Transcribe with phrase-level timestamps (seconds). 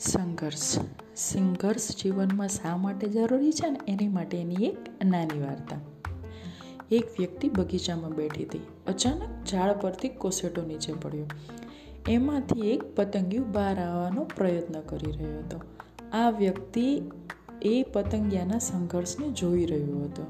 [0.00, 0.78] સંઘર્ષ.
[1.16, 3.80] સંઘર્ષ જીવનમાં શા માટે જરૂરી છે ને?
[3.88, 5.76] એની માટેની એક નાની વાર્તા.
[6.90, 8.60] એક વ્યક્તિ બગીચામાં બેઠી હતી.
[8.86, 11.26] અચાનક ઝાડ પરથી કોસેટો નીચે પડ્યો.
[12.08, 15.60] એમાંથી એક પતંગિયું બહાર આવવાનો પ્રયત્ન કરી રહ્યો હતો.
[16.12, 17.02] આ વ્યક્તિ
[17.62, 20.26] એ પતંગિયાના સંઘર્ષને જોઈ રહ્યો હતો.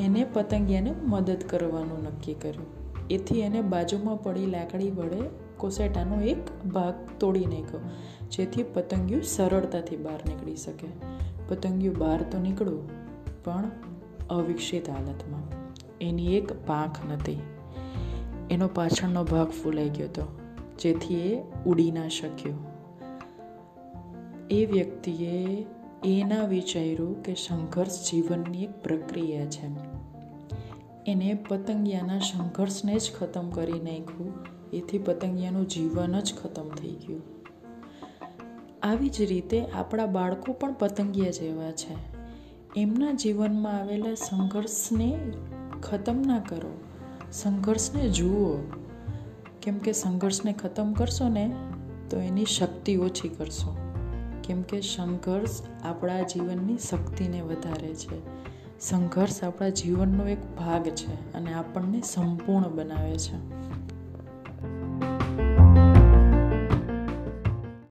[0.00, 2.66] એને પતંગિયાને મદદ કરવાનું નક્કી કર્યું.
[3.10, 7.80] એથી એને બાજુમાં પડી લાકડી વડે કોસેટાનો એક ભાગ તોડી નાખ્યો,
[8.30, 10.88] જેથી પતંગિયું સરળતાથી બહાર નીકળી શકે.
[11.48, 12.88] પતંગિયું બહાર તો નીકળ્યું,
[13.44, 13.70] પણ
[14.30, 15.44] અવિકસિત હાલતમાં.
[16.00, 17.40] એની એક પાંખ નથી
[18.50, 20.22] એનો પાછળનો ભાગ ફૂલાઈ ગયો હતો,
[20.78, 22.54] જેથી એ ઉડી ના શક્યો.
[24.50, 25.66] એ વ્યક્તિએ
[26.04, 29.68] એના વિચાર્યું કે સંઘર્ષ જીવનની એક પ્રક્રિયા છે.
[31.06, 34.34] એને પતંગિયાના સંઘર્ષને જ ખતમ કરી નાખ્યું.
[34.72, 37.22] એથી પતંગિયાનું જીવન જ ખતમ થઈ ગયું.
[38.82, 42.16] આવી જ રીતે આપણા બાળકો પણ પતંગિયા જેવા છે.
[42.76, 45.32] એમના જીવનમાં આવેલા સંઘર્ષને
[45.82, 46.80] ખતમ ના કરો.
[47.32, 48.56] સંઘર્ષને જુઓ.
[49.62, 51.54] કેમ કે સંઘર્ષને ખતમ કરશો ને,
[52.10, 53.76] તો એની શક્તિ ઓછી કરશો.
[54.44, 58.46] કેમ કે સંઘર્ષ આપણા જીવનની શક્તિને વધારે છે.
[58.80, 63.36] સંઘર્ષ આપણા જીવનનો એક ભાગ છે અને આપણને સંપૂર્ણ બનાવે છે.